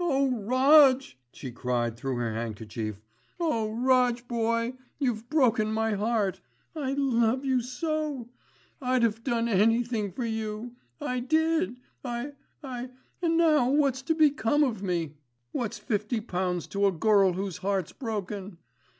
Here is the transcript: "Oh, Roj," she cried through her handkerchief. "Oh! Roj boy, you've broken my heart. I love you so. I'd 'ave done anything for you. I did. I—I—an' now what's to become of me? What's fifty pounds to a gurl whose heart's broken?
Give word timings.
"Oh, 0.00 0.30
Roj," 0.32 1.14
she 1.30 1.52
cried 1.52 1.96
through 1.96 2.16
her 2.16 2.34
handkerchief. 2.34 3.00
"Oh! 3.38 3.72
Roj 3.80 4.26
boy, 4.26 4.74
you've 4.98 5.30
broken 5.30 5.72
my 5.72 5.92
heart. 5.92 6.40
I 6.74 6.94
love 6.94 7.44
you 7.44 7.60
so. 7.62 8.28
I'd 8.82 9.04
'ave 9.04 9.20
done 9.22 9.46
anything 9.48 10.10
for 10.10 10.24
you. 10.24 10.74
I 11.00 11.20
did. 11.20 11.76
I—I—an' 12.04 13.36
now 13.36 13.70
what's 13.70 14.02
to 14.02 14.14
become 14.16 14.64
of 14.64 14.82
me? 14.82 15.14
What's 15.52 15.78
fifty 15.78 16.20
pounds 16.20 16.66
to 16.74 16.86
a 16.88 16.90
gurl 16.92 17.34
whose 17.34 17.58
heart's 17.58 17.92
broken? 17.92 18.58